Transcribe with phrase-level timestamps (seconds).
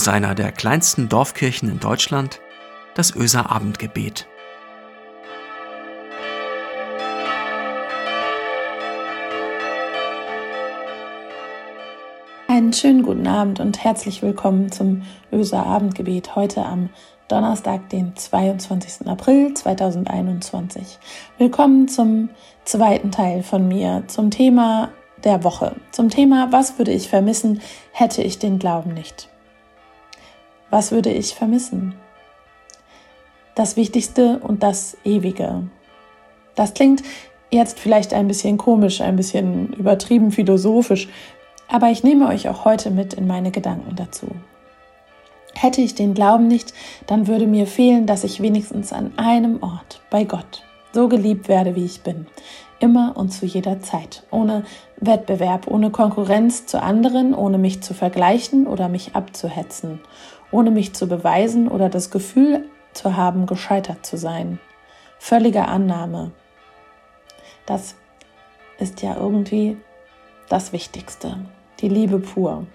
[0.00, 2.40] aus einer der kleinsten Dorfkirchen in Deutschland,
[2.94, 4.26] das Öser Abendgebet.
[12.48, 16.88] Einen schönen guten Abend und herzlich willkommen zum Öser Abendgebet heute am
[17.28, 19.06] Donnerstag, den 22.
[19.06, 20.98] April 2021.
[21.36, 22.30] Willkommen zum
[22.64, 24.92] zweiten Teil von mir zum Thema
[25.24, 25.76] der Woche.
[25.90, 27.60] Zum Thema, was würde ich vermissen,
[27.92, 29.28] hätte ich den Glauben nicht.
[30.70, 31.94] Was würde ich vermissen?
[33.56, 35.64] Das Wichtigste und das Ewige.
[36.54, 37.02] Das klingt
[37.50, 41.08] jetzt vielleicht ein bisschen komisch, ein bisschen übertrieben philosophisch,
[41.68, 44.28] aber ich nehme euch auch heute mit in meine Gedanken dazu.
[45.54, 46.72] Hätte ich den Glauben nicht,
[47.08, 50.62] dann würde mir fehlen, dass ich wenigstens an einem Ort bei Gott
[50.92, 52.26] so geliebt werde, wie ich bin,
[52.78, 54.64] immer und zu jeder Zeit, ohne
[54.98, 60.00] Wettbewerb, ohne Konkurrenz zu anderen, ohne mich zu vergleichen oder mich abzuhetzen,
[60.50, 64.58] ohne mich zu beweisen oder das Gefühl zu haben, gescheitert zu sein.
[65.18, 66.32] Völlige Annahme.
[67.66, 67.94] Das
[68.78, 69.76] ist ja irgendwie
[70.48, 71.38] das Wichtigste
[71.80, 72.66] die Liebe pur.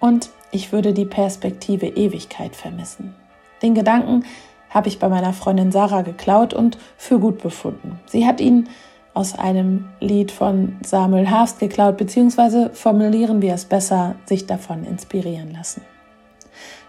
[0.00, 3.14] Und ich würde die Perspektive Ewigkeit vermissen.
[3.62, 4.24] Den Gedanken
[4.70, 8.00] habe ich bei meiner Freundin Sarah geklaut und für gut befunden.
[8.06, 8.68] Sie hat ihn
[9.14, 15.52] aus einem Lied von Samuel Harfst geklaut, beziehungsweise formulieren wir es besser, sich davon inspirieren
[15.52, 15.82] lassen.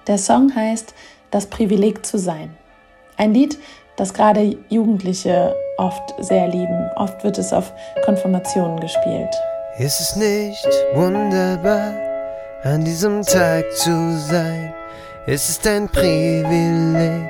[0.08, 0.94] Der Song heißt
[1.32, 2.56] Das Privileg zu sein.
[3.18, 3.58] Ein Lied,
[3.96, 6.90] das gerade Jugendliche oft sehr lieben.
[6.96, 7.72] Oft wird es auf
[8.06, 9.34] Konfirmationen gespielt.
[9.78, 11.94] Ist es nicht wunderbar,
[12.64, 14.74] an diesem Tag zu sein?
[15.26, 17.30] Es ist ein Privileg,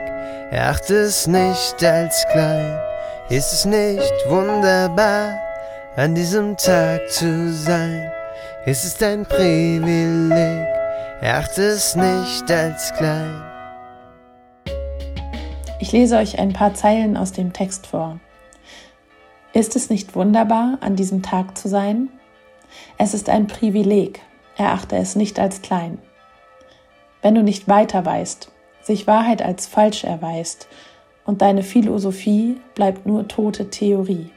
[0.51, 2.92] erachte es nicht als klein.
[3.33, 5.39] Ist es nicht wunderbar,
[5.95, 8.11] an diesem Tag zu sein?
[8.67, 10.67] Es ist ein Privileg,
[11.19, 13.41] erachte es nicht als klein.
[15.79, 18.19] Ich lese euch ein paar Zeilen aus dem Text vor.
[19.51, 22.09] Ist es nicht wunderbar, an diesem Tag zu sein?
[22.99, 24.21] Es ist ein Privileg,
[24.57, 25.97] erachte es nicht als klein.
[27.23, 28.51] Wenn du nicht weiter weißt,
[28.83, 30.67] sich Wahrheit als falsch erweist
[31.25, 34.31] und deine Philosophie bleibt nur tote Theorie.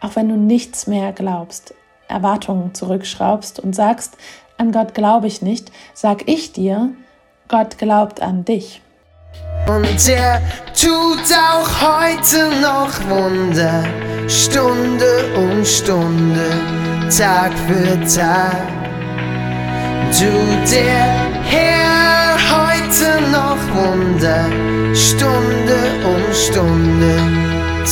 [0.00, 1.74] Auch wenn du nichts mehr glaubst,
[2.06, 4.16] Erwartungen zurückschraubst und sagst,
[4.56, 6.90] an Gott glaube ich nicht, sag ich dir,
[7.48, 8.80] Gott glaubt an dich.
[9.66, 10.40] Und er
[10.74, 13.84] tut auch heute noch Wunder,
[14.28, 16.50] Stunde um Stunde,
[17.16, 18.66] Tag für Tag.
[20.10, 24.48] Tut der Herr heute noch Wunder,
[25.08, 27.16] Stunde um Stunde,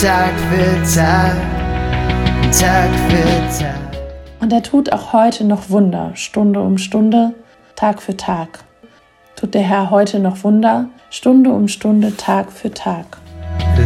[0.00, 1.36] Tag für Tag,
[2.52, 3.80] Tag für Tag.
[4.40, 7.34] Und er tut auch heute noch Wunder, Stunde um Stunde,
[7.74, 8.60] Tag für Tag
[9.36, 13.04] tut der Herr heute noch Wunder, Stunde um Stunde, Tag für Tag.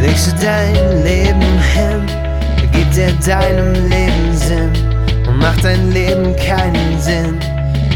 [0.01, 1.41] Legst du dein Leben
[1.73, 2.07] hin,
[2.71, 4.71] gibt er deinem Leben Sinn
[5.27, 7.37] und macht dein Leben keinen Sinn.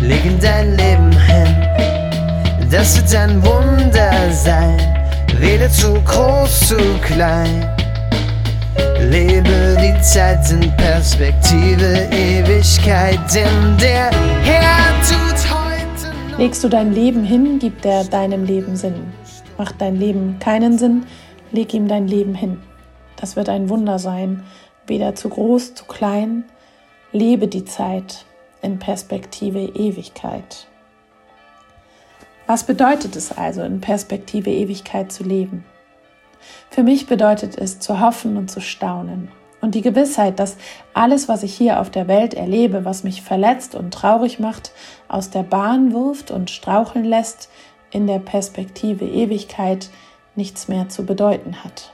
[0.01, 4.94] Leg in dein Leben hin, das wird ein Wunder sein,
[5.39, 7.69] weder zu groß, zu klein.
[8.99, 14.11] Lebe die Zeit in Perspektive, Ewigkeit, in der
[14.43, 15.25] Herr tut
[16.37, 19.13] Legst du dein Leben hin, gibt er deinem Leben Sinn.
[19.57, 21.05] Macht dein Leben keinen Sinn,
[21.51, 22.59] leg ihm dein Leben hin.
[23.15, 24.43] Das wird ein Wunder sein,
[24.85, 26.43] weder zu groß, zu klein.
[27.13, 28.25] Lebe die Zeit
[28.61, 30.67] in Perspektive Ewigkeit.
[32.47, 35.65] Was bedeutet es also, in Perspektive Ewigkeit zu leben?
[36.69, 39.29] Für mich bedeutet es zu hoffen und zu staunen,
[39.65, 40.57] und die Gewissheit, dass
[40.93, 44.71] alles, was ich hier auf der Welt erlebe, was mich verletzt und traurig macht,
[45.07, 47.49] aus der Bahn wirft und straucheln lässt,
[47.89, 49.89] in der Perspektive Ewigkeit
[50.35, 51.91] nichts mehr zu bedeuten hat.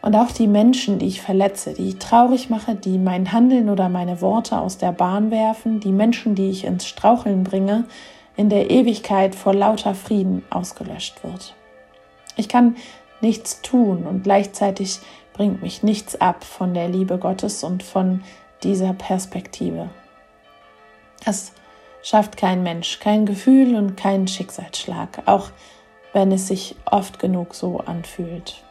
[0.00, 3.88] Und auch die Menschen, die ich verletze, die ich traurig mache, die mein Handeln oder
[3.88, 7.84] meine Worte aus der Bahn werfen, die Menschen, die ich ins Straucheln bringe,
[8.36, 11.54] in der Ewigkeit vor lauter Frieden ausgelöscht wird.
[12.36, 12.76] Ich kann
[13.20, 15.00] nichts tun und gleichzeitig
[15.32, 18.22] bringt mich nichts ab von der Liebe Gottes und von
[18.62, 19.90] dieser Perspektive.
[21.24, 21.52] Das
[22.02, 25.50] schafft kein Mensch, kein Gefühl und kein Schicksalsschlag, auch
[26.12, 28.62] wenn es sich oft genug so anfühlt.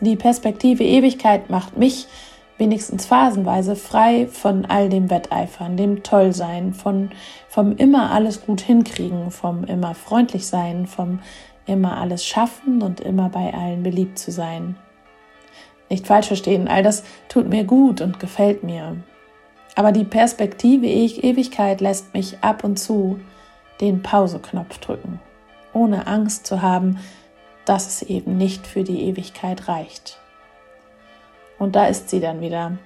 [0.00, 2.08] Die Perspektive Ewigkeit macht mich
[2.58, 7.10] wenigstens phasenweise frei von all dem Wetteifern, dem Tollsein, von,
[7.48, 11.20] vom immer alles gut hinkriegen, vom immer freundlich sein, vom
[11.66, 14.76] immer alles schaffen und immer bei allen beliebt zu sein.
[15.88, 18.96] Nicht falsch verstehen, all das tut mir gut und gefällt mir.
[19.74, 23.20] Aber die Perspektive Ewigkeit lässt mich ab und zu
[23.80, 25.20] den Pauseknopf drücken,
[25.72, 26.98] ohne Angst zu haben,
[27.64, 30.21] dass es eben nicht für die Ewigkeit reicht.
[31.62, 32.76] Und da ist sie dann wieder,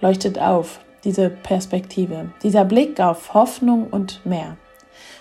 [0.00, 4.56] leuchtet auf, diese Perspektive, dieser Blick auf Hoffnung und mehr.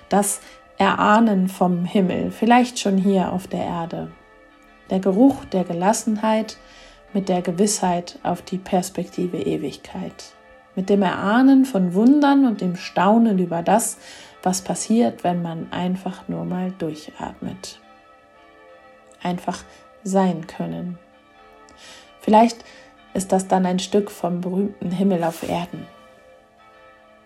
[0.09, 0.41] Das
[0.79, 4.11] Erahnen vom Himmel, vielleicht schon hier auf der Erde.
[4.89, 6.57] Der Geruch der Gelassenheit
[7.13, 10.33] mit der Gewissheit auf die Perspektive Ewigkeit.
[10.75, 13.99] Mit dem Erahnen von Wundern und dem Staunen über das,
[14.41, 17.79] was passiert, wenn man einfach nur mal durchatmet.
[19.21, 19.63] Einfach
[20.03, 20.97] sein können.
[22.19, 22.65] Vielleicht
[23.15, 25.87] ist das dann ein Stück vom berühmten Himmel auf Erden.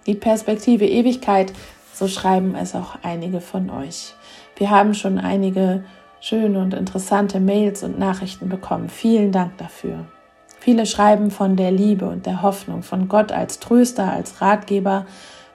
[0.06, 1.52] Die Perspektive Ewigkeit,
[1.94, 4.14] so schreiben es auch einige von euch.
[4.56, 5.84] Wir haben schon einige
[6.22, 8.90] schöne und interessante Mails und Nachrichten bekommen.
[8.90, 10.06] Vielen Dank dafür.
[10.60, 15.06] Viele schreiben von der Liebe und der Hoffnung, von Gott als Tröster, als Ratgeber,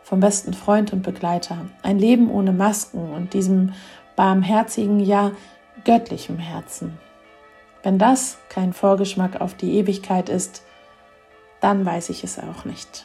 [0.02, 1.58] vom besten Freund und Begleiter.
[1.82, 3.72] Ein Leben ohne Masken und diesem
[4.16, 5.32] barmherzigen, ja
[5.84, 6.98] göttlichen Herzen.
[7.84, 10.62] Wenn das kein Vorgeschmack auf die Ewigkeit ist,
[11.60, 13.04] dann weiß ich es auch nicht.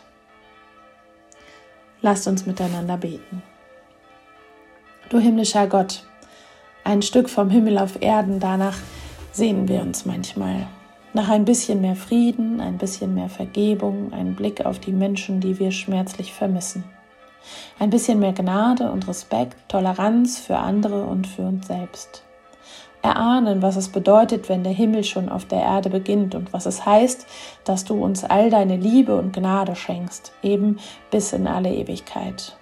[2.01, 3.43] Lasst uns miteinander beten.
[5.09, 6.05] Du himmlischer Gott,
[6.85, 8.77] ein Stück vom Himmel auf Erden, danach
[9.33, 10.65] sehnen wir uns manchmal.
[11.13, 15.59] Nach ein bisschen mehr Frieden, ein bisschen mehr Vergebung, ein Blick auf die Menschen, die
[15.59, 16.85] wir schmerzlich vermissen.
[17.79, 22.23] Ein bisschen mehr Gnade und Respekt, Toleranz für andere und für uns selbst
[23.01, 26.85] erahnen, was es bedeutet, wenn der Himmel schon auf der Erde beginnt und was es
[26.85, 27.25] heißt,
[27.63, 30.79] dass du uns all deine Liebe und Gnade schenkst, eben
[31.11, 32.57] bis in alle Ewigkeit.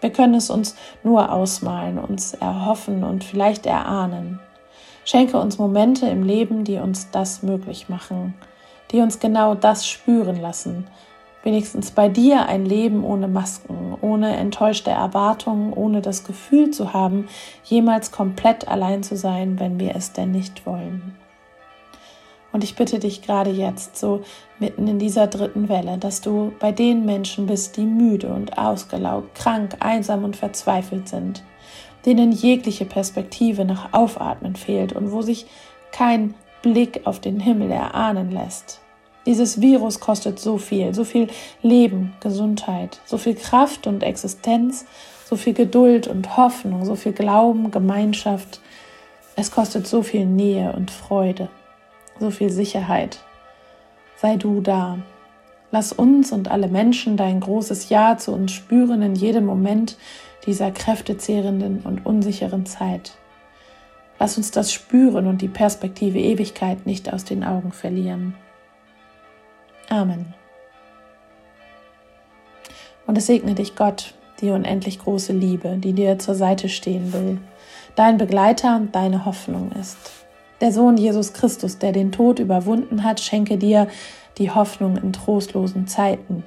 [0.00, 4.38] Wir können es uns nur ausmalen, uns erhoffen und vielleicht erahnen.
[5.04, 8.34] Schenke uns Momente im Leben, die uns das möglich machen,
[8.90, 10.86] die uns genau das spüren lassen,
[11.44, 17.28] wenigstens bei dir ein Leben ohne Masken, ohne enttäuschte Erwartungen, ohne das Gefühl zu haben,
[17.62, 21.14] jemals komplett allein zu sein, wenn wir es denn nicht wollen.
[22.50, 24.22] Und ich bitte dich gerade jetzt, so
[24.60, 29.34] mitten in dieser dritten Welle, dass du bei den Menschen bist, die müde und ausgelaugt,
[29.34, 31.42] krank, einsam und verzweifelt sind,
[32.06, 35.46] denen jegliche Perspektive nach Aufatmen fehlt und wo sich
[35.90, 38.83] kein Blick auf den Himmel erahnen lässt.
[39.26, 41.28] Dieses Virus kostet so viel, so viel
[41.62, 44.84] Leben, Gesundheit, so viel Kraft und Existenz,
[45.24, 48.60] so viel Geduld und Hoffnung, so viel Glauben, Gemeinschaft.
[49.34, 51.48] Es kostet so viel Nähe und Freude,
[52.20, 53.20] so viel Sicherheit.
[54.16, 54.98] Sei du da.
[55.70, 59.96] Lass uns und alle Menschen dein großes Ja zu uns spüren in jedem Moment
[60.46, 63.16] dieser kräftezehrenden und unsicheren Zeit.
[64.18, 68.34] Lass uns das spüren und die Perspektive Ewigkeit nicht aus den Augen verlieren.
[69.88, 70.34] Amen.
[73.06, 77.38] Und es segne dich Gott, die unendlich große Liebe, die dir zur Seite stehen will,
[77.94, 79.96] dein Begleiter und deine Hoffnung ist.
[80.60, 83.88] Der Sohn Jesus Christus, der den Tod überwunden hat, schenke dir
[84.38, 86.44] die Hoffnung in trostlosen Zeiten.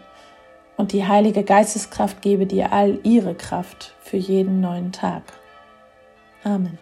[0.76, 5.24] Und die Heilige Geisteskraft gebe dir all ihre Kraft für jeden neuen Tag.
[6.44, 6.78] Amen.